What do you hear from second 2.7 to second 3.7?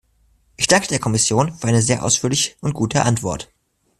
gute Antwort.